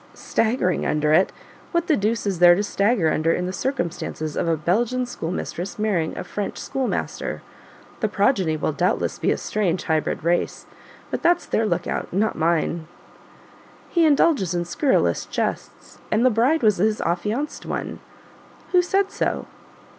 "Staggering 0.15 0.83
under 0.83 1.13
it? 1.13 1.31
What 1.73 1.85
the 1.85 1.95
deuce 1.95 2.25
is 2.25 2.39
there 2.39 2.55
to 2.55 2.63
stagger 2.63 3.11
under 3.11 3.31
in 3.31 3.45
the 3.45 3.53
circumstance 3.53 4.19
of 4.35 4.47
a 4.47 4.57
Belgian 4.57 5.05
schoolmistress 5.05 5.77
marrying 5.77 6.17
a 6.17 6.23
French 6.23 6.57
schoolmaster? 6.57 7.43
The 7.99 8.07
progeny 8.07 8.57
will 8.57 8.71
doubtless 8.71 9.19
be 9.19 9.29
a 9.29 9.37
strange 9.37 9.83
hybrid 9.83 10.23
race; 10.23 10.65
but 11.11 11.21
that's 11.21 11.45
their 11.45 11.67
look 11.67 11.85
out 11.85 12.11
not 12.11 12.35
mine." 12.35 12.87
"He 13.89 14.03
indulges 14.03 14.55
in 14.55 14.65
scurrilous 14.65 15.27
jests, 15.27 15.99
and 16.09 16.25
the 16.25 16.31
bride 16.31 16.63
was 16.63 16.77
his 16.77 16.99
affianced 17.01 17.67
one!" 17.67 17.99
"Who 18.71 18.81
said 18.81 19.11
so?" 19.11 19.45